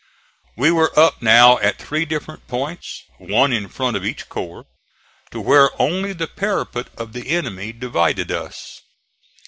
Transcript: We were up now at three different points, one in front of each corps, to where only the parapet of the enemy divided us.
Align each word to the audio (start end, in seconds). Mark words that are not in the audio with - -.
We 0.57 0.71
were 0.71 0.97
up 0.97 1.21
now 1.21 1.59
at 1.59 1.77
three 1.77 2.05
different 2.05 2.47
points, 2.47 3.03
one 3.19 3.53
in 3.53 3.67
front 3.69 3.95
of 3.95 4.03
each 4.03 4.29
corps, 4.29 4.65
to 5.29 5.39
where 5.39 5.69
only 5.79 6.11
the 6.11 6.25
parapet 6.25 6.87
of 6.97 7.13
the 7.13 7.29
enemy 7.29 7.71
divided 7.71 8.31
us. 8.31 8.81